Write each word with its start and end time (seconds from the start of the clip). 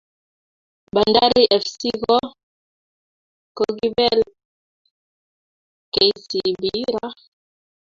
Bandari 0.93 1.43
fc 1.63 1.81
ko 2.03 2.15
kokibel 3.55 4.19
kcb 5.93 6.61
raa 6.95 7.13